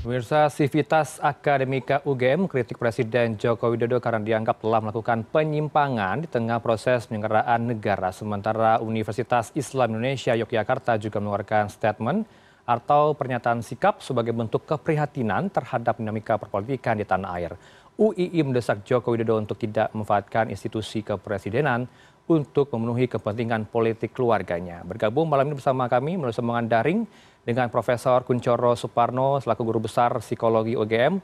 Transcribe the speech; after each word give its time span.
Pemirsa 0.00 0.48
Sivitas 0.48 1.20
Akademika 1.20 2.00
UGM 2.08 2.48
kritik 2.48 2.80
Presiden 2.80 3.36
Joko 3.36 3.68
Widodo 3.68 4.00
karena 4.00 4.24
dianggap 4.24 4.64
telah 4.64 4.80
melakukan 4.80 5.28
penyimpangan 5.28 6.24
di 6.24 6.28
tengah 6.32 6.56
proses 6.64 7.04
penyelenggaraan 7.04 7.68
negara. 7.68 8.08
Sementara 8.08 8.80
Universitas 8.80 9.52
Islam 9.52 9.92
Indonesia 9.92 10.32
Yogyakarta 10.32 10.96
juga 10.96 11.20
mengeluarkan 11.20 11.68
statement 11.68 12.24
atau 12.64 13.12
pernyataan 13.12 13.60
sikap 13.60 14.00
sebagai 14.00 14.32
bentuk 14.32 14.64
keprihatinan 14.64 15.52
terhadap 15.52 16.00
dinamika 16.00 16.40
perpolitikan 16.40 16.96
di 16.96 17.04
tanah 17.04 17.36
air. 17.36 17.52
UII 18.00 18.40
mendesak 18.40 18.80
Joko 18.88 19.12
Widodo 19.12 19.36
untuk 19.36 19.60
tidak 19.60 19.92
memanfaatkan 19.92 20.48
institusi 20.48 21.04
kepresidenan 21.04 21.84
untuk 22.24 22.72
memenuhi 22.72 23.04
kepentingan 23.04 23.68
politik 23.68 24.16
keluarganya. 24.16 24.80
Bergabung 24.80 25.28
malam 25.28 25.52
ini 25.52 25.60
bersama 25.60 25.92
kami 25.92 26.16
melalui 26.16 26.32
sambungan 26.32 26.64
daring 26.64 27.04
dengan 27.44 27.72
Profesor 27.72 28.22
Kuncoro 28.24 28.76
Suparno 28.76 29.40
selaku 29.40 29.62
Guru 29.64 29.88
Besar 29.88 30.12
Psikologi 30.20 30.76
UGM 30.76 31.20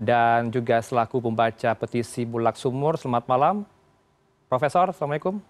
dan 0.00 0.48
juga 0.48 0.80
selaku 0.80 1.20
pembaca 1.20 1.76
petisi 1.76 2.24
Bulak 2.24 2.56
Sumur. 2.56 2.96
Selamat 2.96 3.28
malam, 3.28 3.56
Profesor. 4.48 4.94
Assalamualaikum. 4.94 5.42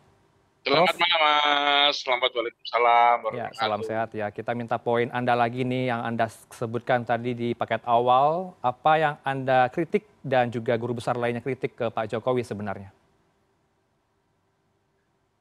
Selamat 0.60 0.92
malam 1.00 1.20
Mas, 1.24 1.96
selamat 2.04 2.30
Waalaikumsalam. 2.36 3.16
Ya, 3.32 3.48
salam 3.56 3.80
sehat 3.80 4.12
ya. 4.12 4.28
Kita 4.28 4.52
minta 4.52 4.76
poin 4.76 5.08
Anda 5.08 5.32
lagi 5.32 5.64
nih 5.64 5.88
yang 5.88 6.04
Anda 6.04 6.28
sebutkan 6.52 7.00
tadi 7.08 7.32
di 7.32 7.48
paket 7.56 7.80
awal. 7.88 8.52
Apa 8.60 8.92
yang 9.00 9.14
Anda 9.24 9.72
kritik 9.72 10.04
dan 10.20 10.52
juga 10.52 10.76
guru 10.76 11.00
besar 11.00 11.16
lainnya 11.16 11.40
kritik 11.40 11.80
ke 11.80 11.88
Pak 11.88 12.12
Jokowi 12.12 12.44
sebenarnya? 12.44 12.92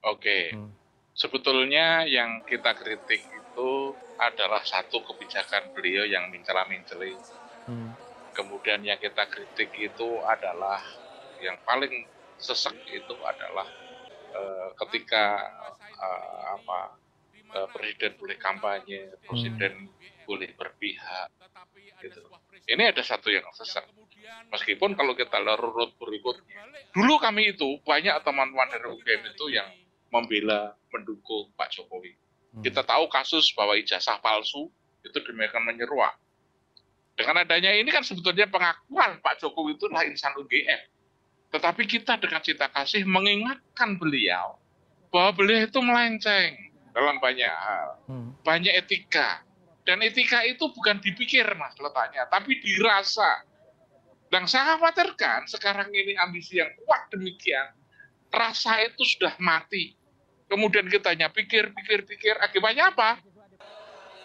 Oke, 0.07 0.55
hmm. 0.55 0.71
sebetulnya 1.11 2.07
yang 2.07 2.39
kita 2.47 2.71
kritik 2.79 3.19
itu 3.49 3.97
adalah 4.21 4.61
satu 4.61 5.01
kebijakan 5.03 5.73
beliau 5.73 6.05
yang 6.05 6.29
mencela-menceli. 6.29 7.17
Hmm. 7.65 7.91
Kemudian 8.37 8.85
yang 8.85 9.01
kita 9.01 9.25
kritik 9.27 9.73
itu 9.75 10.09
adalah 10.23 10.79
yang 11.41 11.57
paling 11.65 12.05
sesek 12.39 12.75
itu 12.87 13.15
adalah 13.25 13.67
uh, 14.31 14.69
ketika 14.85 15.43
uh, 15.99 16.55
apa 16.55 16.79
uh, 17.51 17.67
presiden 17.73 18.15
boleh 18.15 18.37
kampanye, 18.39 19.11
presiden 19.25 19.89
hmm. 19.89 20.23
boleh 20.23 20.49
berpihak. 20.55 21.29
Gitu. 21.99 22.21
Ini 22.69 22.95
ada 22.95 23.03
satu 23.03 23.27
yang 23.27 23.43
sesek. 23.51 23.83
Meskipun 24.53 24.95
kalau 24.95 25.17
kita 25.17 25.41
lurut 25.41 25.97
berikutnya, 25.99 26.63
dulu 26.95 27.19
kami 27.19 27.57
itu 27.57 27.81
banyak 27.83 28.13
teman-teman 28.23 28.71
dari 28.71 28.87
UGM 28.87 29.21
itu 29.35 29.45
yang 29.51 29.67
membela 30.13 30.73
mendukung 30.93 31.51
Pak 31.53 31.69
Jokowi. 31.75 32.28
Kita 32.49 32.81
tahu 32.81 33.05
kasus 33.13 33.53
bahwa 33.53 33.77
ijazah 33.77 34.17
palsu 34.19 34.73
itu 35.05 35.17
demikian 35.21 35.61
menyeruak. 35.63 36.17
Dengan 37.13 37.43
adanya 37.45 37.75
ini 37.75 37.91
kan 37.91 38.01
sebetulnya 38.01 38.47
pengakuan 38.47 39.19
Pak 39.19 39.43
Jokowi 39.43 39.75
itu 39.75 39.85
adalah 39.91 40.07
insan 40.07 40.33
UGM. 40.39 40.81
Tetapi 41.51 41.83
kita 41.85 42.15
dengan 42.15 42.39
cinta 42.39 42.71
kasih 42.71 43.03
mengingatkan 43.03 43.99
beliau 43.99 44.55
bahwa 45.11 45.35
beliau 45.35 45.67
itu 45.67 45.79
melenceng 45.83 46.53
dalam 46.95 47.19
banyak 47.19 47.49
hal. 47.49 47.89
Hmm. 48.07 48.29
Banyak 48.41 48.73
etika. 48.85 49.43
Dan 49.83 49.99
etika 50.05 50.45
itu 50.45 50.69
bukan 50.69 51.01
dipikir 51.01 51.43
mas 51.57 51.73
letaknya, 51.75 52.29
tapi 52.29 52.61
dirasa. 52.61 53.45
Dan 54.29 54.45
saya 54.45 54.77
khawatirkan 54.77 55.49
sekarang 55.49 55.89
ini 55.89 56.13
ambisi 56.21 56.61
yang 56.61 56.69
kuat 56.85 57.09
demikian, 57.09 57.73
rasa 58.29 58.85
itu 58.85 59.01
sudah 59.01 59.33
mati 59.41 59.98
kemudian 60.49 60.89
kita 60.89 61.13
hanya 61.13 61.29
pikir, 61.29 61.69
pikir, 61.71 62.03
pikir, 62.09 62.35
akibatnya 62.41 62.89
apa? 62.89 63.21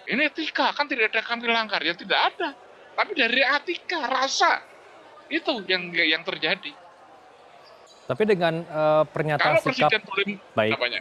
Ini 0.09 0.33
etika, 0.33 0.73
kan 0.73 0.89
tidak 0.89 1.13
ada 1.13 1.21
kami 1.21 1.49
langgar, 1.49 1.81
ya 1.85 1.93
tidak 1.93 2.33
ada. 2.33 2.57
Tapi 2.97 3.13
dari 3.13 3.41
etika, 3.45 4.09
rasa, 4.09 4.65
itu 5.29 5.65
yang 5.69 5.93
yang 5.93 6.25
terjadi. 6.25 6.73
Tapi 8.05 8.23
dengan 8.29 8.65
uh, 8.69 9.05
pernyataan 9.09 9.61
Kalau 9.61 9.73
sikap... 9.73 10.01
boleh, 10.05 10.37
baik. 10.53 10.73
Apanya? 10.77 11.01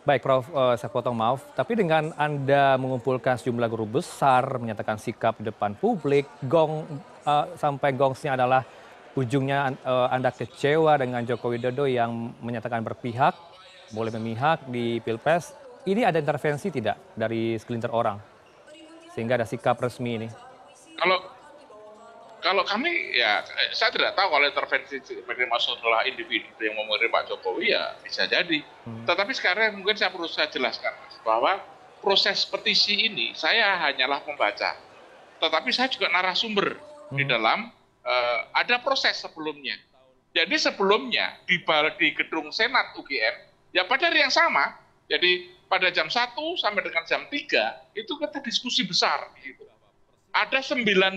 Baik, 0.00 0.20
Prof. 0.24 0.48
Uh, 0.50 0.74
saya 0.74 0.90
potong 0.90 1.14
maaf. 1.14 1.44
Tapi 1.54 1.78
dengan 1.78 2.10
Anda 2.18 2.74
mengumpulkan 2.74 3.38
sejumlah 3.38 3.68
guru 3.70 3.86
besar, 3.86 4.58
menyatakan 4.58 4.98
sikap 4.98 5.38
di 5.38 5.46
depan 5.46 5.78
publik, 5.78 6.26
gong 6.48 6.88
uh, 7.22 7.46
sampai 7.54 7.94
gongsnya 7.94 8.34
adalah 8.34 8.66
ujungnya 9.14 9.76
uh, 9.86 10.08
Anda 10.10 10.34
kecewa 10.34 10.98
dengan 10.98 11.22
Joko 11.22 11.54
Widodo 11.54 11.86
yang 11.86 12.34
menyatakan 12.42 12.82
berpihak, 12.82 13.36
boleh 13.90 14.10
memihak 14.14 14.66
di 14.70 14.98
pilpres 15.02 15.54
ini 15.84 16.06
ada 16.06 16.18
intervensi 16.18 16.70
tidak 16.70 16.96
dari 17.14 17.58
segelintir 17.58 17.90
orang 17.90 18.18
sehingga 19.12 19.38
ada 19.38 19.46
sikap 19.46 19.78
resmi 19.82 20.22
ini 20.22 20.28
kalau 20.98 21.18
kalau 22.40 22.64
kami 22.64 23.14
ya 23.14 23.44
saya 23.76 23.92
tidak 23.92 24.16
tahu 24.16 24.32
kalau 24.32 24.46
intervensi 24.48 24.96
menerima 25.28 25.56
adalah 25.76 26.08
individu 26.08 26.48
yang 26.58 26.74
menerima 26.76 27.12
Pak 27.12 27.22
Jokowi 27.28 27.76
ya 27.76 27.94
bisa 28.00 28.24
jadi. 28.24 28.64
Hmm. 28.88 29.04
Tetapi 29.04 29.32
sekarang 29.36 29.76
mungkin 29.76 29.94
saya 30.00 30.08
perlu 30.08 30.26
saya 30.26 30.48
jelaskan 30.48 30.90
mas, 31.04 31.16
bahwa 31.20 31.60
proses 32.00 32.48
petisi 32.48 32.96
ini 32.96 33.36
saya 33.36 33.76
hanyalah 33.88 34.24
pembaca, 34.24 34.72
tetapi 35.38 35.68
saya 35.70 35.92
juga 35.92 36.08
narasumber 36.08 36.80
hmm. 37.12 37.16
di 37.20 37.24
dalam 37.28 37.68
uh, 38.08 38.38
ada 38.56 38.80
proses 38.80 39.20
sebelumnya. 39.20 39.76
Jadi 40.32 40.56
sebelumnya 40.56 41.36
di, 41.44 41.60
di 42.00 42.08
gedung 42.16 42.48
Senat 42.54 42.96
UGM 42.96 43.49
Ya 43.70 43.86
pada 43.86 44.10
hari 44.10 44.22
yang 44.22 44.34
sama, 44.34 44.74
jadi 45.06 45.46
pada 45.70 45.94
jam 45.94 46.10
1 46.10 46.34
sampai 46.58 46.82
dengan 46.82 47.04
jam 47.06 47.22
3 47.30 47.94
itu 47.94 48.12
kita 48.18 48.42
diskusi 48.42 48.82
besar. 48.82 49.30
Gitu. 49.38 49.62
Ada 50.34 50.62
sembilan 50.62 51.14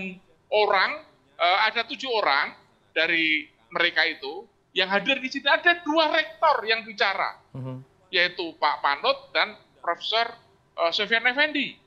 orang, 0.54 0.92
uh, 1.38 1.60
ada 1.66 1.86
tujuh 1.90 2.10
orang 2.14 2.54
dari 2.94 3.50
mereka 3.74 4.06
itu 4.06 4.46
yang 4.74 4.90
hadir 4.90 5.22
di 5.22 5.30
sini 5.30 5.46
ada 5.50 5.82
dua 5.86 6.10
rektor 6.10 6.66
yang 6.66 6.82
bicara, 6.86 7.38
uh 7.54 7.58
mhm. 7.58 7.64
-huh. 7.66 7.78
yaitu 8.10 8.54
Pak 8.58 8.82
Panut 8.82 9.30
dan 9.34 9.58
Profesor 9.82 10.34
uh, 10.78 10.90
Sofian 10.94 11.26
Effendi. 11.30 11.78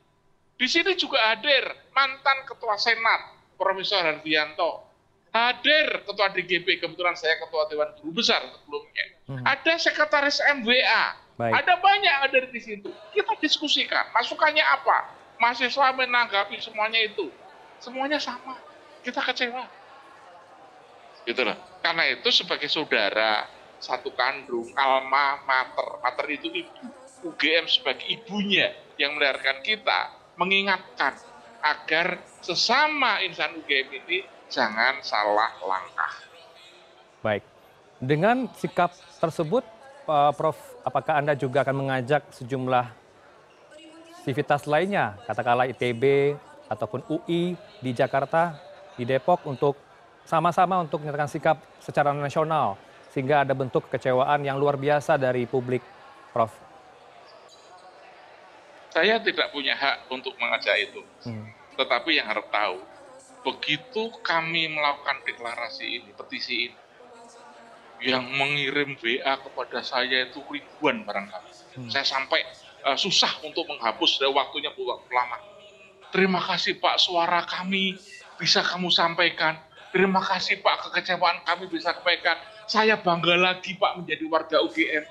Di 0.56 0.66
sini 0.70 0.96
juga 0.96 1.20
hadir 1.34 1.68
mantan 1.92 2.46
Ketua 2.48 2.80
Senat 2.80 3.36
Profesor 3.58 4.00
Hardianto, 4.06 4.88
hadir 5.34 6.06
Ketua 6.06 6.32
DGP, 6.32 6.80
kebetulan 6.80 7.18
saya 7.18 7.36
Ketua 7.42 7.68
Dewan 7.68 7.92
Guru 8.00 8.22
Besar 8.22 8.40
sebelumnya, 8.40 9.15
Hmm. 9.26 9.42
Ada 9.42 9.82
sekretaris 9.82 10.38
MWA. 10.62 11.18
Baik. 11.36 11.52
Ada 11.52 11.74
banyak 11.82 12.14
ada 12.30 12.38
di 12.48 12.60
situ. 12.62 12.88
Kita 13.12 13.34
diskusikan. 13.42 14.08
Masukannya 14.14 14.62
apa? 14.62 15.12
Mahasiswa 15.36 15.92
menanggapi 15.92 16.56
semuanya 16.62 17.02
itu. 17.02 17.28
Semuanya 17.82 18.16
sama. 18.22 18.56
Kita 19.04 19.20
kecewa. 19.20 19.66
Gitu 21.26 21.42
loh. 21.42 21.58
Karena 21.82 22.08
itu 22.08 22.30
sebagai 22.32 22.70
saudara, 22.70 23.50
satu 23.82 24.14
kandung, 24.14 24.70
alma 24.78 25.42
mater. 25.44 26.00
Mater 26.00 26.26
itu 26.32 26.48
ibu. 26.48 26.86
UGM 27.26 27.66
sebagai 27.66 28.06
ibunya 28.06 28.72
yang 28.96 29.18
melahirkan 29.18 29.60
kita. 29.60 30.14
Mengingatkan 30.38 31.18
agar 31.60 32.22
sesama 32.40 33.20
insan 33.26 33.58
UGM 33.58 33.88
ini 34.06 34.22
jangan 34.46 35.02
salah 35.02 35.52
langkah. 35.66 36.14
Baik. 37.20 37.55
Dengan 37.96 38.44
sikap 38.60 38.92
tersebut, 39.20 39.64
Prof, 40.06 40.58
apakah 40.86 41.18
Anda 41.18 41.34
juga 41.34 41.64
akan 41.66 41.82
mengajak 41.82 42.28
sejumlah 42.30 42.86
sivitas 44.22 44.68
lainnya, 44.68 45.18
katakanlah 45.26 45.66
ITB 45.66 46.36
ataupun 46.70 47.02
UI 47.08 47.58
di 47.82 47.90
Jakarta, 47.90 48.54
di 48.94 49.02
Depok 49.02 49.42
untuk 49.48 49.74
sama-sama 50.26 50.78
untuk 50.82 51.02
menyatakan 51.02 51.30
sikap 51.30 51.58
secara 51.78 52.14
nasional 52.14 52.78
sehingga 53.10 53.48
ada 53.48 53.56
bentuk 53.56 53.88
kekecewaan 53.88 54.44
yang 54.44 54.60
luar 54.60 54.76
biasa 54.76 55.16
dari 55.16 55.48
publik, 55.48 55.80
Prof. 56.36 56.52
Saya 58.92 59.16
tidak 59.24 59.56
punya 59.56 59.72
hak 59.72 60.12
untuk 60.12 60.36
mengajak 60.36 60.76
itu, 60.84 61.00
hmm. 61.24 61.48
tetapi 61.80 62.20
yang 62.20 62.28
harus 62.28 62.44
tahu, 62.52 62.76
begitu 63.40 64.12
kami 64.20 64.68
melakukan 64.68 65.24
deklarasi 65.24 66.00
ini, 66.00 66.10
petisi 66.12 66.68
ini, 66.68 66.76
yang 68.04 68.24
mengirim 68.28 68.96
WA 69.00 69.34
kepada 69.40 69.80
saya 69.80 70.28
itu 70.28 70.44
ribuan 70.52 71.04
barangkali. 71.08 71.50
Hmm. 71.80 71.88
Saya 71.88 72.04
sampai 72.04 72.44
uh, 72.84 72.98
susah 72.98 73.40
untuk 73.44 73.64
menghapus 73.68 74.20
dari 74.20 74.32
waktunya 74.32 74.72
lama. 75.12 75.38
Terima 76.12 76.40
kasih 76.40 76.78
Pak, 76.80 76.96
suara 77.00 77.44
kami 77.44 77.96
bisa 78.36 78.60
kamu 78.64 78.92
sampaikan. 78.92 79.56
Terima 79.92 80.20
kasih 80.20 80.60
Pak, 80.60 80.88
kekecewaan 80.88 81.40
kami 81.48 81.72
bisa 81.72 81.96
sampaikan. 81.96 82.36
Saya 82.68 83.00
bangga 83.00 83.36
lagi 83.36 83.76
Pak 83.76 84.02
menjadi 84.02 84.24
warga 84.28 84.56
UGM. 84.60 85.04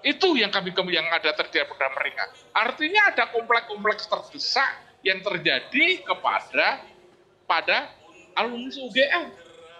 Itu 0.00 0.32
yang 0.36 0.48
kami 0.48 0.72
yang 0.92 1.08
ada 1.12 1.32
terjadi 1.36 1.68
pada 1.68 1.92
mereka. 1.92 2.24
Artinya 2.56 3.12
ada 3.12 3.28
kompleks-kompleks 3.32 4.08
terdesak 4.08 4.70
yang 5.04 5.20
terjadi 5.20 6.04
kepada 6.04 6.84
pada 7.44 7.92
alumni 8.36 8.72
UGM, 8.72 9.28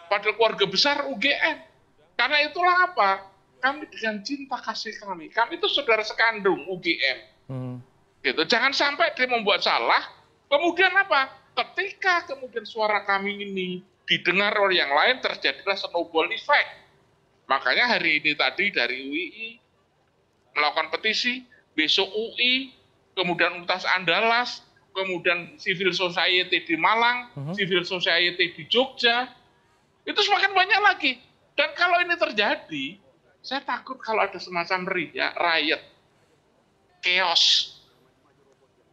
pada 0.09 0.29
keluarga 0.37 0.65
besar 0.69 1.09
UGM 1.09 1.70
karena 2.21 2.45
itulah 2.45 2.77
apa? 2.93 3.11
Kami 3.65 3.89
dengan 3.89 4.21
cinta 4.21 4.61
kasih 4.61 4.93
kami. 5.01 5.33
Kami 5.33 5.57
itu 5.57 5.69
saudara 5.73 6.05
sekandung 6.05 6.69
UGM. 6.69 7.19
Hmm. 7.49 7.77
Gitu. 8.21 8.45
Jangan 8.45 8.77
sampai 8.77 9.17
dia 9.17 9.25
membuat 9.25 9.65
salah, 9.65 10.05
kemudian 10.53 10.93
apa? 10.93 11.41
ketika 11.61 12.31
kemudian 12.31 12.65
suara 12.65 13.03
kami 13.05 13.37
ini 13.43 13.83
didengar 14.07 14.55
oleh 14.59 14.83
yang 14.83 14.91
lain 14.91 15.23
terjadilah 15.23 15.77
snowball 15.79 16.27
effect. 16.33 16.71
Makanya 17.47 17.99
hari 17.99 18.23
ini 18.23 18.35
tadi 18.39 18.71
dari 18.71 19.07
UII 19.07 19.49
melakukan 20.55 20.91
petisi, 20.95 21.47
besok 21.75 22.11
UI, 22.11 22.75
kemudian 23.15 23.63
Universitas 23.63 23.87
Andalas, 23.91 24.63
kemudian 24.95 25.59
civil 25.59 25.95
society 25.95 26.63
di 26.63 26.75
Malang, 26.79 27.31
uh-huh. 27.35 27.55
civil 27.55 27.83
society 27.83 28.55
di 28.55 28.63
Jogja, 28.67 29.31
itu 30.07 30.21
semakin 30.23 30.51
banyak 30.55 30.81
lagi. 30.83 31.13
Dan 31.59 31.75
kalau 31.77 32.01
ini 32.01 32.15
terjadi, 32.17 32.97
saya 33.41 33.61
takut 33.65 33.97
kalau 34.01 34.25
ada 34.25 34.37
semacam 34.37 34.87
ya, 35.13 35.33
riot, 35.35 35.83
chaos. 37.01 37.77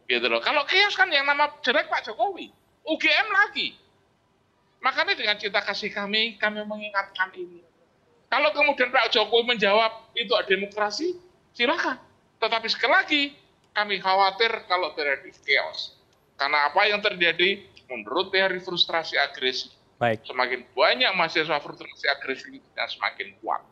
Gitu 0.08 0.24
loh. 0.24 0.40
Kalau 0.40 0.64
chaos 0.64 0.96
kan 0.96 1.08
yang 1.12 1.28
nama 1.28 1.52
jelek 1.60 1.88
Pak 1.92 2.08
Jokowi, 2.08 2.48
UGM 2.88 3.28
lagi. 3.28 3.76
Makanya 4.80 5.18
dengan 5.18 5.36
cinta 5.36 5.60
kasih 5.60 5.92
kami, 5.92 6.38
kami 6.40 6.64
mengingatkan 6.64 7.34
ini. 7.34 7.60
Kalau 8.28 8.52
kemudian 8.52 8.92
Pak 8.92 9.12
Jokowi 9.12 9.56
menjawab 9.56 10.12
itu 10.16 10.32
demokrasi, 10.48 11.16
silakan. 11.52 12.00
Tetapi 12.38 12.66
sekali 12.70 12.92
lagi, 12.92 13.22
kami 13.72 14.00
khawatir 14.00 14.68
kalau 14.68 14.92
terjadi 14.96 15.28
chaos. 15.44 15.96
Karena 16.38 16.70
apa 16.70 16.86
yang 16.86 17.02
terjadi 17.02 17.64
menurut 17.90 18.30
teori 18.30 18.62
frustrasi 18.62 19.18
agresi, 19.18 19.68
Baik. 19.68 19.77
Semakin 19.98 20.62
banyak 20.72 21.10
mahasiswa 21.18 21.58
frustrasi 21.58 22.06
agresi 22.06 22.62
semakin 22.74 23.34
kuat. 23.42 23.62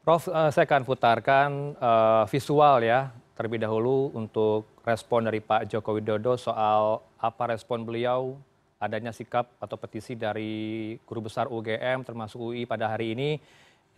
Prof, 0.00 0.24
uh, 0.32 0.48
saya 0.48 0.64
akan 0.64 0.82
putarkan 0.88 1.76
uh, 1.76 2.24
visual 2.32 2.80
ya 2.80 3.12
terlebih 3.36 3.60
dahulu 3.60 4.08
untuk 4.16 4.68
respon 4.80 5.28
dari 5.28 5.44
Pak 5.44 5.68
Joko 5.68 5.96
Widodo 5.96 6.40
soal 6.40 7.04
apa 7.20 7.52
respon 7.52 7.84
beliau 7.84 8.36
adanya 8.80 9.12
sikap 9.12 9.52
atau 9.60 9.76
petisi 9.76 10.16
dari 10.16 10.96
guru 11.04 11.28
besar 11.28 11.52
UGM 11.52 12.04
termasuk 12.08 12.40
UI 12.40 12.64
pada 12.64 12.88
hari 12.88 13.12
ini. 13.12 13.36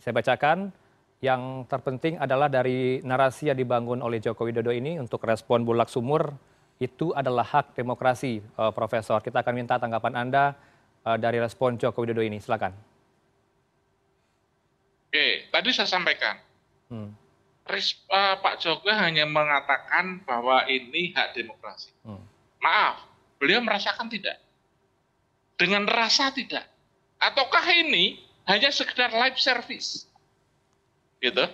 Saya 0.03 0.11
bacakan 0.11 0.75
yang 1.23 1.63
terpenting 1.71 2.19
adalah 2.19 2.51
dari 2.51 2.99
narasi 2.99 3.47
yang 3.47 3.55
dibangun 3.55 4.03
oleh 4.03 4.19
Joko 4.19 4.43
Widodo 4.43 4.75
ini 4.75 4.99
untuk 4.99 5.23
respon 5.23 5.63
bulak 5.63 5.87
sumur 5.87 6.35
itu 6.83 7.15
adalah 7.15 7.47
hak 7.47 7.79
demokrasi, 7.79 8.43
uh, 8.59 8.75
Profesor. 8.75 9.23
Kita 9.23 9.39
akan 9.39 9.55
minta 9.55 9.79
tanggapan 9.79 10.19
Anda 10.19 10.51
dari 11.03 11.37
respon 11.39 11.75
Joko 11.75 12.03
Widodo 12.03 12.23
ini. 12.23 12.39
Silakan. 12.39 12.71
Oke, 15.11 15.47
tadi 15.53 15.69
saya 15.75 15.87
sampaikan. 15.87 16.39
Hmm. 16.89 17.13
Res, 17.63 17.95
uh, 18.11 18.39
Pak 18.43 18.59
Jokowi 18.59 18.91
hanya 18.91 19.23
mengatakan 19.23 20.19
bahwa 20.27 20.67
ini 20.67 21.15
hak 21.15 21.37
demokrasi. 21.37 21.93
Hmm. 22.03 22.23
Maaf, 22.59 23.07
beliau 23.39 23.63
merasakan 23.63 24.11
tidak. 24.11 24.35
Dengan 25.55 25.87
rasa 25.87 26.33
tidak. 26.33 26.65
Ataukah 27.21 27.63
ini 27.71 28.19
hanya 28.49 28.67
sekedar 28.73 29.13
live 29.15 29.39
service? 29.39 30.11
gitu 31.23 31.45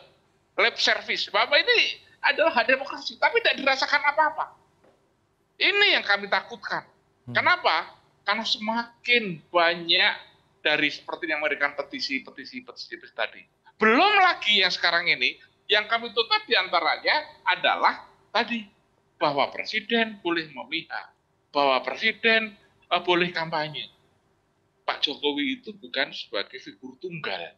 lab 0.58 0.76
service 0.82 1.30
bapak 1.30 1.62
ini 1.62 2.02
adalah 2.26 2.52
hak 2.58 2.66
demokrasi 2.66 3.22
tapi 3.22 3.38
tidak 3.46 3.62
dirasakan 3.62 4.02
apa-apa 4.02 4.58
ini 5.62 5.94
yang 5.94 6.02
kami 6.02 6.26
takutkan 6.26 6.82
hmm. 7.30 7.38
kenapa 7.38 7.99
karena 8.24 8.46
semakin 8.46 9.44
banyak 9.50 10.14
dari 10.60 10.90
seperti 10.92 11.32
yang 11.32 11.40
memberikan 11.40 11.74
petisi 11.74 12.22
petisi 12.24 12.62
petisi, 12.62 12.96
petisi 13.00 13.16
tadi 13.16 13.42
belum 13.80 14.14
lagi 14.20 14.60
yang 14.60 14.72
sekarang 14.72 15.08
ini 15.08 15.40
yang 15.70 15.86
kami 15.88 16.12
tutup 16.12 16.42
di 16.50 16.58
antaranya 16.58 17.44
adalah 17.48 18.10
tadi 18.34 18.66
bahwa 19.20 19.48
presiden 19.52 20.20
boleh 20.20 20.50
memihak 20.52 21.16
bahwa 21.50 21.82
presiden 21.82 22.56
uh, 22.92 23.02
boleh 23.02 23.32
kampanye 23.32 23.88
Pak 24.90 25.06
Jokowi 25.06 25.62
itu 25.62 25.70
bukan 25.78 26.10
sebagai 26.10 26.58
figur 26.58 26.98
tunggal 26.98 27.54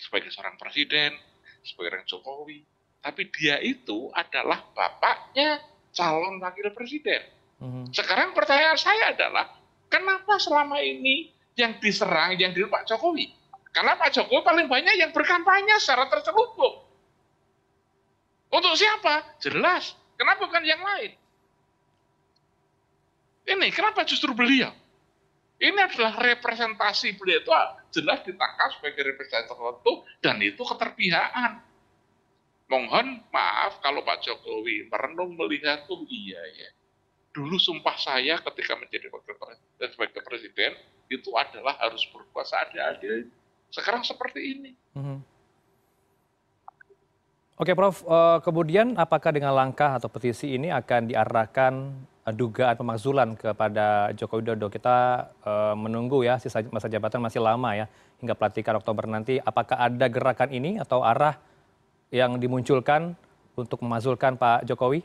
sebagai 0.00 0.32
seorang 0.34 0.56
presiden 0.56 1.14
sebagai 1.62 2.02
Jokowi. 2.08 2.66
Tapi 3.02 3.30
dia 3.34 3.58
itu 3.58 4.10
adalah 4.14 4.62
bapaknya 4.74 5.58
calon 5.90 6.38
wakil 6.38 6.70
presiden. 6.74 7.22
Hmm. 7.58 7.86
Sekarang 7.90 8.34
pertanyaan 8.34 8.78
saya 8.78 9.14
adalah, 9.14 9.50
kenapa 9.92 10.40
selama 10.40 10.80
ini 10.80 11.28
yang 11.52 11.76
diserang, 11.76 12.32
yang 12.40 12.56
di 12.56 12.64
Pak 12.64 12.88
Jokowi? 12.88 13.28
Karena 13.76 13.92
Pak 14.00 14.16
Jokowi 14.16 14.40
paling 14.40 14.66
banyak 14.72 14.96
yang 14.96 15.12
berkampanye 15.12 15.76
secara 15.76 16.08
terselubung. 16.08 16.88
Untuk 18.52 18.72
siapa? 18.76 19.36
Jelas. 19.40 19.96
Kenapa 20.16 20.44
bukan 20.48 20.64
yang 20.64 20.80
lain? 20.80 21.12
Ini 23.48 23.68
kenapa 23.74 24.04
justru 24.06 24.32
beliau? 24.32 24.70
Ini 25.62 25.78
adalah 25.78 26.18
representasi 26.18 27.14
beliau 27.16 27.38
itu 27.38 27.50
jelas 27.94 28.18
ditangkap 28.26 28.68
sebagai 28.78 29.02
representasi 29.14 29.46
tertentu 29.46 29.92
dan 30.18 30.36
itu 30.42 30.62
keterpihakan. 30.62 31.62
Mohon 32.66 33.20
maaf 33.30 33.78
kalau 33.84 34.02
Pak 34.02 34.24
Jokowi 34.24 34.88
merenung 34.88 35.36
melihat 35.36 35.86
oh 35.92 36.02
iya 36.08 36.40
ya. 36.56 36.70
Dulu 37.32 37.56
sumpah 37.56 37.96
saya 37.96 38.36
ketika 38.40 38.76
menjadi 38.76 39.08
wakil 39.08 39.34
presiden 39.40 39.88
sebagai 39.88 40.20
presiden 40.20 40.72
itu 41.08 41.32
adalah 41.32 41.80
harus 41.80 42.04
berkuasa 42.12 42.68
adil-adil. 42.68 43.28
Sekarang 43.72 44.04
seperti 44.04 44.40
ini. 44.40 44.72
Mm 44.92 45.02
-hmm. 45.02 45.18
Oke 47.60 47.72
Prof, 47.78 48.04
uh, 48.04 48.42
kemudian 48.44 48.96
apakah 49.00 49.32
dengan 49.32 49.54
langkah 49.54 49.96
atau 49.96 50.10
petisi 50.10 50.56
ini 50.56 50.72
akan 50.72 51.08
diarahkan 51.08 51.72
dugaan 52.30 52.78
pemakzulan 52.78 53.34
kepada 53.34 54.14
Joko 54.14 54.38
Widodo. 54.38 54.70
Kita 54.70 55.26
menunggu 55.74 56.22
ya 56.22 56.38
sisa 56.38 56.62
masa 56.70 56.86
jabatan 56.86 57.18
masih 57.18 57.42
lama 57.42 57.74
ya 57.74 57.90
hingga 58.22 58.38
pelantikan 58.38 58.78
Oktober 58.78 59.10
nanti. 59.10 59.42
Apakah 59.42 59.74
ada 59.74 60.06
gerakan 60.06 60.54
ini 60.54 60.78
atau 60.78 61.02
arah 61.02 61.34
yang 62.14 62.38
dimunculkan 62.38 63.18
untuk 63.58 63.82
memakzulkan 63.82 64.38
Pak 64.38 64.70
Jokowi? 64.70 65.02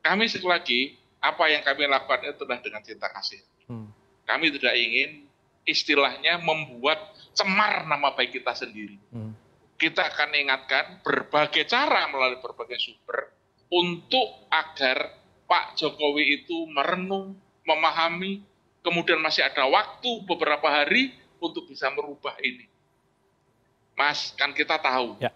Kami 0.00 0.24
sekali 0.26 0.48
lagi 0.48 0.80
apa 1.20 1.44
yang 1.52 1.60
kami 1.60 1.84
lakukan 1.84 2.24
itu 2.24 2.42
adalah 2.44 2.60
dengan 2.64 2.82
cinta 2.84 3.08
kasih. 3.12 3.40
Hmm. 3.68 3.92
Kami 4.24 4.48
tidak 4.56 4.74
ingin 4.76 5.28
istilahnya 5.68 6.40
membuat 6.40 7.12
cemar 7.36 7.84
nama 7.84 8.16
baik 8.16 8.40
kita 8.40 8.56
sendiri. 8.56 8.96
Hmm. 9.12 9.36
Kita 9.76 10.08
akan 10.12 10.30
ingatkan 10.36 10.84
berbagai 11.04 11.68
cara 11.68 12.08
melalui 12.08 12.40
berbagai 12.40 12.80
sumber 12.80 13.32
untuk 13.72 14.50
agar 14.52 15.16
Pak 15.48 15.78
Jokowi 15.78 16.44
itu 16.44 16.68
merenung, 16.68 17.34
memahami, 17.64 18.44
kemudian 18.84 19.18
masih 19.18 19.44
ada 19.46 19.64
waktu 19.66 20.10
beberapa 20.28 20.68
hari 20.68 21.16
untuk 21.40 21.66
bisa 21.66 21.88
merubah 21.90 22.36
ini. 22.44 22.68
Mas, 23.96 24.32
kan 24.36 24.52
kita 24.52 24.80
tahu 24.80 25.16
ya. 25.20 25.32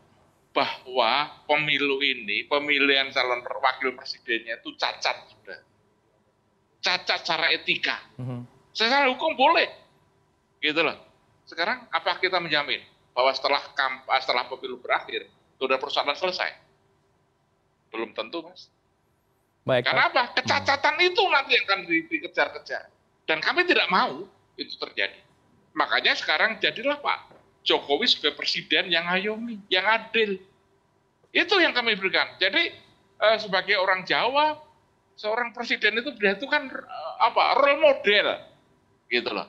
Bahwa 0.55 1.43
pemilu 1.51 1.99
ini, 1.99 2.47
pemilihan 2.47 3.11
calon 3.11 3.43
wakil 3.43 3.91
presidennya 3.99 4.63
itu 4.63 4.71
cacat 4.79 5.27
sudah. 5.35 5.59
Cacat 6.79 7.19
secara 7.27 7.51
etika. 7.51 7.99
Mm 8.15 8.25
-hmm. 8.25 8.41
Secara 8.71 9.11
hukum 9.11 9.35
boleh. 9.35 9.67
Gitu 10.63 10.79
loh. 10.79 10.95
Sekarang 11.45 11.91
apa 11.91 12.23
kita 12.23 12.39
menjamin 12.39 12.81
bahwa 13.11 13.35
setelah 13.35 13.61
setelah 14.23 14.47
pemilu 14.47 14.79
berakhir, 14.79 15.27
sudah 15.59 15.77
persoalan 15.77 16.15
selesai? 16.15 16.55
Belum 17.91 18.15
tentu, 18.15 18.47
Mas. 18.47 18.71
Baik, 19.67 19.91
Karena 19.91 20.13
apa? 20.13 20.23
Kecacatan 20.39 20.95
hmm. 21.03 21.09
itu 21.09 21.23
nanti 21.35 21.55
akan 21.67 21.79
dikejar-kejar. 21.89 22.95
Dan 23.27 23.43
kami 23.43 23.67
tidak 23.67 23.89
mau 23.91 24.29
itu 24.55 24.75
terjadi. 24.79 25.19
Makanya 25.75 26.15
sekarang 26.15 26.63
jadilah 26.63 27.01
Pak 27.01 27.34
Jokowi 27.65 28.07
sebagai 28.07 28.37
presiden 28.37 28.93
yang 28.93 29.09
ayomi, 29.09 29.57
yang 29.73 29.89
adil. 29.89 30.37
Itu 31.33 31.57
yang 31.59 31.73
kami 31.73 31.97
berikan. 31.97 32.37
Jadi 32.37 32.71
eh, 33.19 33.37
sebagai 33.41 33.81
orang 33.81 34.05
Jawa, 34.05 34.61
seorang 35.17 35.57
presiden 35.57 35.99
itu 35.99 36.13
dia 36.21 36.37
itu 36.37 36.45
kan 36.45 36.69
eh, 36.69 37.15
apa? 37.25 37.59
role 37.59 37.81
model. 37.81 38.27
Gitu 39.09 39.31
loh. 39.33 39.49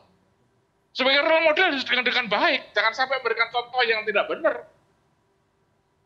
Sebagai 0.95 1.27
role 1.27 1.43
model 1.43 1.75
dengan 1.83 2.07
dengan 2.07 2.25
baik, 2.31 2.71
jangan 2.71 2.95
sampai 2.95 3.19
memberikan 3.19 3.51
contoh 3.51 3.83
yang 3.83 4.07
tidak 4.07 4.31
benar. 4.31 4.55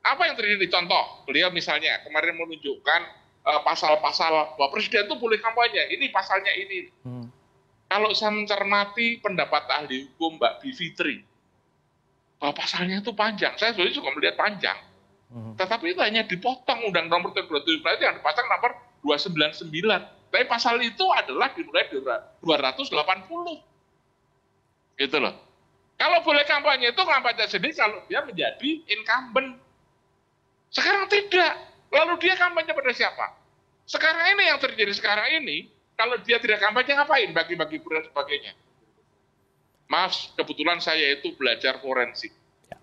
Apa 0.01 0.25
yang 0.25 0.33
terjadi 0.33 0.65
contoh? 0.65 1.29
Beliau 1.29 1.53
misalnya 1.53 2.01
kemarin 2.01 2.33
menunjukkan 2.33 3.01
uh, 3.45 3.61
pasal-pasal 3.61 4.57
bahwa 4.57 4.69
presiden 4.73 5.05
itu 5.05 5.13
boleh 5.21 5.37
kampanye. 5.37 5.93
Ini 5.93 6.09
pasalnya 6.09 6.49
ini. 6.57 6.89
Hmm. 7.05 7.29
Kalau 7.85 8.09
saya 8.17 8.33
mencermati 8.33 9.21
pendapat 9.21 9.69
ahli 9.69 10.09
hukum 10.09 10.41
Mbak 10.41 10.65
Bivitri, 10.65 11.21
bahwa 12.39 12.53
pasalnya 12.55 13.03
itu 13.03 13.11
panjang. 13.11 13.53
Saya 13.59 13.75
sebenarnya 13.75 13.95
juga 13.99 14.09
melihat 14.15 14.35
panjang. 14.39 14.79
Hmm. 15.29 15.53
Tetapi 15.59 15.93
itu 15.93 16.01
hanya 16.01 16.23
dipotong 16.25 16.89
undang 16.89 17.11
nomor 17.11 17.35
27 17.35 17.77
itu 17.77 18.03
yang 18.03 18.17
dipasang 18.17 18.47
nomor 18.47 18.73
299. 19.03 19.69
Tapi 20.31 20.45
pasal 20.47 20.79
itu 20.79 21.03
adalah 21.11 21.51
dimulai 21.53 21.85
dari 21.91 21.99
280. 22.41 23.61
Gitu 24.97 25.17
loh. 25.19 25.35
Kalau 25.99 26.23
boleh 26.23 26.47
kampanye 26.47 26.95
itu 26.95 27.03
kampanye 27.03 27.43
sendiri 27.51 27.75
kalau 27.75 27.99
dia 28.07 28.23
menjadi 28.23 28.69
incumbent 28.87 29.59
sekarang 30.71 31.11
tidak. 31.11 31.53
Lalu 31.89 32.21
dia 32.21 32.37
kampanye 32.37 32.71
pada 32.71 32.93
siapa? 32.93 33.25
Sekarang 33.89 34.37
ini 34.37 34.47
yang 34.47 34.61
terjadi 34.61 34.93
sekarang 34.93 35.27
ini 35.43 35.67
kalau 35.97 36.15
dia 36.21 36.37
tidak 36.37 36.61
kampanye 36.61 36.93
ngapain 36.93 37.29
bagi-bagi 37.33 37.81
beras 37.81 38.05
dan 38.05 38.13
sebagainya. 38.13 38.53
Maaf, 39.89 40.37
kebetulan 40.37 40.77
saya 40.77 41.17
itu 41.17 41.33
belajar 41.33 41.81
forensik. 41.81 42.29
Ya. 42.69 42.77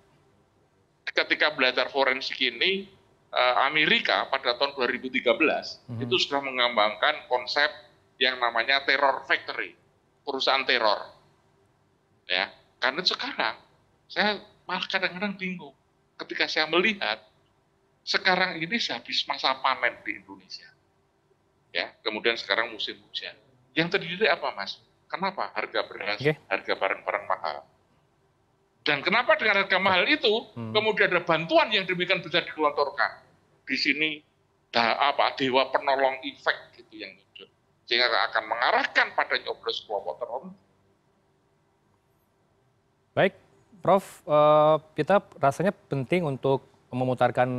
Ketika 1.15 1.55
belajar 1.55 1.87
forensik 1.87 2.35
ini, 2.43 2.91
eh, 3.31 3.55
Amerika 3.63 4.27
pada 4.27 4.59
tahun 4.59 4.75
2013 4.75 5.79
Mhm. 5.87 6.03
itu 6.03 6.17
sudah 6.19 6.43
mengembangkan 6.43 7.31
konsep 7.31 7.71
yang 8.19 8.43
namanya 8.43 8.83
terror 8.83 9.23
factory, 9.31 9.79
perusahaan 10.27 10.67
teror. 10.67 11.15
Ya, 12.27 12.51
karena 12.83 13.07
sekarang 13.07 13.55
saya 14.11 14.43
malah 14.67 14.83
kadang-kadang 14.91 15.39
bingung 15.39 15.79
ketika 16.19 16.51
saya 16.51 16.67
melihat 16.67 17.23
sekarang 18.03 18.59
ini 18.59 18.83
habis 18.83 19.23
masa 19.31 19.55
panen 19.63 19.95
di 20.03 20.19
Indonesia. 20.19 20.67
Ya, 21.71 21.95
kemudian 22.03 22.35
sekarang 22.35 22.75
musim 22.75 22.99
hujan. 22.99 23.37
Yang 23.77 24.01
terjadi 24.01 24.35
apa, 24.35 24.49
Mas? 24.59 24.81
Kenapa 25.07 25.55
harga 25.55 25.81
beras, 25.87 26.19
Oke. 26.19 26.35
harga 26.51 26.73
barang-barang 26.75 27.25
mahal? 27.31 27.59
Dan 28.87 29.03
kenapa 29.03 29.35
dengan 29.39 29.63
harga 29.63 29.79
mahal 29.79 30.07
itu 30.07 30.31
Hmm. 30.55 30.71
kemudian 30.71 31.11
ada 31.11 31.23
bantuan 31.23 31.71
yang 31.75 31.87
demikian 31.87 32.23
besar 32.23 32.47
digelontorkan? 32.47 33.23
Di 33.67 33.75
sini 33.75 34.23
da, 34.71 34.95
apa 35.11 35.35
dewa 35.35 35.71
penolong 35.71 36.23
efek 36.23 36.79
gitu 36.79 37.03
yang 37.03 37.15
muncul, 37.15 37.47
sehingga 37.87 38.11
akan 38.31 38.45
mengarahkan 38.47 39.07
pada 39.15 39.35
nyoblos 39.43 39.83
kelompok 39.87 40.23
tertentu. 40.23 40.51
Baik, 43.17 43.35
Prof, 43.83 44.05
eh, 44.27 44.77
kita 44.95 45.23
rasanya 45.39 45.73
penting 45.73 46.27
untuk 46.27 46.67
memutarkan 46.91 47.51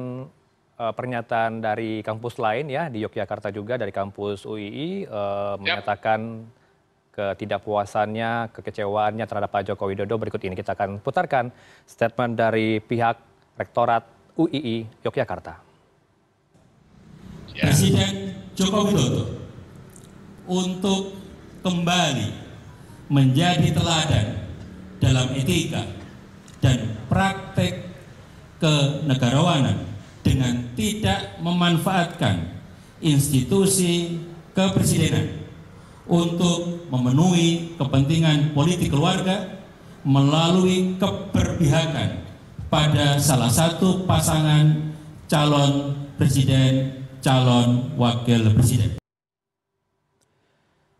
eh, 0.77 0.94
pernyataan 0.94 1.58
dari 1.58 2.06
kampus 2.06 2.38
lain 2.38 2.70
ya 2.70 2.86
di 2.86 3.01
Yogyakarta 3.01 3.50
juga 3.50 3.82
dari 3.82 3.89
kampus 3.89 4.46
UII 4.46 5.10
eh, 5.10 5.56
menyatakan 5.58 6.46
ketidakpuasannya, 7.17 8.53
kekecewaannya 8.53 9.25
terhadap 9.25 9.50
Pak 9.50 9.74
Joko 9.74 9.89
Widodo. 9.89 10.21
Berikut 10.21 10.38
ini 10.45 10.53
kita 10.53 10.77
akan 10.77 11.01
putarkan 11.01 11.50
statement 11.89 12.38
dari 12.38 12.77
pihak 12.77 13.17
Rektorat 13.57 14.05
UII 14.38 14.86
Yogyakarta. 15.01 15.57
Ya. 17.57 17.74
Presiden 17.74 18.38
Joko 18.53 18.86
Widodo 18.86 19.24
untuk 20.45 21.17
kembali 21.65 22.29
menjadi 23.09 23.74
teladan 23.74 24.38
dalam 25.01 25.33
etika 25.33 25.89
dan 26.62 27.01
praktek 27.09 27.81
kenegarawanan 28.62 29.89
dengan 30.21 30.69
tidak 30.77 31.41
memanfaatkan 31.41 32.45
institusi 33.01 34.21
kepresidenan 34.53 35.47
untuk 36.08 36.88
memenuhi 36.88 37.76
kepentingan 37.76 38.56
politik 38.56 38.92
keluarga 38.92 39.60
melalui 40.08 40.96
keberpihakan 40.96 42.24
pada 42.72 43.20
salah 43.20 43.52
satu 43.52 44.08
pasangan 44.08 44.96
calon 45.28 45.96
presiden, 46.16 47.04
calon 47.20 47.92
wakil 48.00 48.52
presiden. 48.56 48.96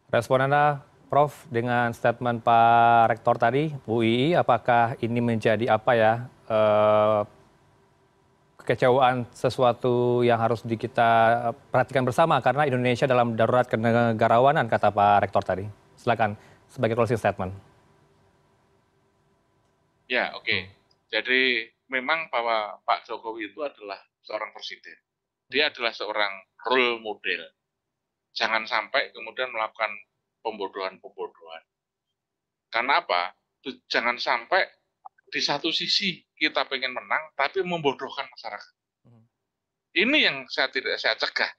Respon 0.08 0.48
Anda, 0.48 0.84
Prof, 1.08 1.48
dengan 1.48 1.92
statement 1.96 2.44
Pak 2.44 3.16
Rektor 3.16 3.36
tadi, 3.40 3.72
UII, 3.88 4.36
apakah 4.36 5.00
ini 5.00 5.24
menjadi 5.24 5.72
apa 5.72 5.92
ya, 5.96 6.14
eh, 6.52 7.20
kekecewaan 8.68 9.24
sesuatu 9.32 10.28
yang 10.28 10.36
harus 10.36 10.60
di 10.68 10.76
kita 10.76 11.40
perhatikan 11.72 12.04
bersama 12.04 12.44
karena 12.44 12.68
Indonesia 12.68 13.08
dalam 13.08 13.40
darurat 13.40 13.64
kenegarawanan, 13.64 14.68
kata 14.68 14.92
Pak 14.92 15.24
Rektor 15.24 15.40
tadi. 15.48 15.64
Silakan, 15.96 16.36
sebagai 16.68 17.00
closing 17.00 17.16
statement. 17.16 17.56
Ya, 20.12 20.36
oke. 20.36 20.68
Jadi 21.08 21.72
memang 21.88 22.28
bahwa 22.28 22.84
Pak 22.84 23.08
Jokowi 23.08 23.56
itu 23.56 23.64
adalah 23.64 24.04
seorang 24.20 24.52
presiden. 24.52 25.00
Dia 25.48 25.72
adalah 25.72 25.96
seorang 25.96 26.44
role 26.68 27.00
model. 27.00 27.48
Jangan 28.36 28.68
sampai 28.68 29.16
kemudian 29.16 29.48
melakukan 29.56 29.96
pembodohan-pembodohan. 30.44 31.64
Karena 32.68 33.00
apa? 33.00 33.32
Jangan 33.88 34.20
sampai 34.20 34.77
di 35.28 35.42
satu 35.44 35.70
sisi 35.76 36.24
kita 36.40 36.64
pengen 36.72 36.96
menang, 36.96 37.34
tapi 37.36 37.60
membodohkan 37.64 38.28
masyarakat. 38.32 38.74
Hmm. 39.08 39.26
Ini 39.92 40.18
yang 40.24 40.38
saya 40.48 40.72
tidak 40.72 40.96
saya 41.00 41.20
cegah. 41.20 41.52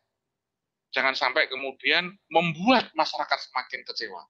Jangan 0.88 1.12
sampai 1.12 1.52
kemudian 1.52 2.08
membuat 2.32 2.88
masyarakat 2.96 3.38
semakin 3.50 3.84
kecewa. 3.84 4.24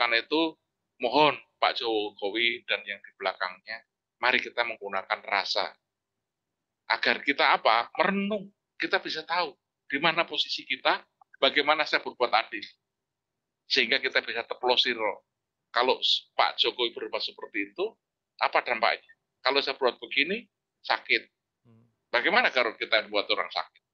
Karena 0.00 0.24
itu 0.24 0.56
mohon 1.04 1.36
Pak 1.60 1.76
Jokowi 1.76 2.64
dan 2.64 2.80
yang 2.88 2.96
di 3.04 3.12
belakangnya, 3.20 3.84
mari 4.16 4.40
kita 4.40 4.64
menggunakan 4.64 5.20
rasa. 5.28 5.68
Agar 6.88 7.20
kita 7.20 7.52
apa? 7.52 7.92
Merenung. 8.00 8.48
Kita 8.80 8.96
bisa 8.96 9.20
tahu 9.28 9.52
di 9.92 10.00
mana 10.00 10.24
posisi 10.24 10.64
kita, 10.64 11.04
bagaimana 11.36 11.84
saya 11.84 12.00
berbuat 12.00 12.32
adil. 12.32 12.64
Sehingga 13.68 14.00
kita 14.00 14.24
bisa 14.24 14.40
teplosir. 14.48 14.96
Kalau 15.70 16.00
Pak 16.34 16.56
Jokowi 16.58 16.96
berbuat 16.96 17.22
seperti 17.22 17.70
itu, 17.70 17.86
apa 18.40 18.58
dampaknya? 18.64 19.12
Kalau 19.40 19.60
saya 19.60 19.76
berbuat 19.76 20.00
begini, 20.00 20.44
sakit. 20.84 21.22
Bagaimana 22.10 22.50
kalau 22.50 22.74
kita 22.74 23.06
buat 23.06 23.28
orang 23.30 23.48
sakit? 23.52 23.84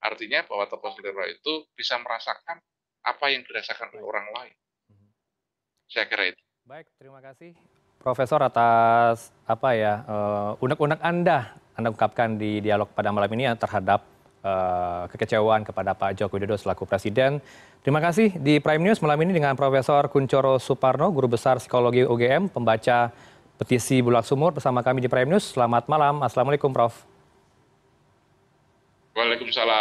Artinya 0.00 0.48
bahwa 0.48 0.64
teplosir 0.64 1.04
itu 1.28 1.52
bisa 1.76 2.00
merasakan 2.00 2.56
apa 3.04 3.26
yang 3.28 3.44
dirasakan 3.44 3.92
oleh 3.92 4.04
orang 4.04 4.26
lain. 4.32 4.56
Saya 5.92 6.08
kira 6.08 6.32
itu. 6.32 6.40
Baik, 6.64 6.88
terima 6.96 7.20
kasih 7.20 7.52
Profesor 8.00 8.40
atas 8.40 9.28
apa 9.44 9.76
ya 9.76 10.00
eh, 10.08 10.64
unek-unek 10.64 11.04
Anda 11.04 11.52
Anda 11.76 11.92
ungkapkan 11.92 12.40
di 12.40 12.64
dialog 12.64 12.88
pada 12.96 13.12
malam 13.12 13.28
ini 13.36 13.44
ya, 13.44 13.52
terhadap 13.60 14.00
eh, 14.40 15.04
kekecewaan 15.12 15.68
kepada 15.68 15.92
Pak 15.92 16.16
Joko 16.16 16.40
Widodo 16.40 16.56
selaku 16.56 16.88
Presiden. 16.88 17.44
Terima 17.84 18.00
kasih 18.00 18.40
di 18.40 18.56
Prime 18.56 18.80
News 18.80 19.04
malam 19.04 19.20
ini 19.20 19.36
dengan 19.36 19.52
Profesor 19.52 20.08
Kuncoro 20.08 20.56
Suparno, 20.56 21.12
Guru 21.12 21.28
Besar 21.28 21.60
Psikologi 21.60 22.04
UGM, 22.04 22.48
pembaca 22.48 23.12
petisi 23.60 24.00
Bulak 24.00 24.24
Sumur 24.24 24.56
bersama 24.56 24.80
kami 24.80 25.04
di 25.04 25.08
Prime 25.12 25.28
News. 25.28 25.52
Selamat 25.52 25.84
malam, 25.84 26.24
Assalamualaikum 26.24 26.72
Prof. 26.72 27.04
Waalaikumsalam. 29.12 29.80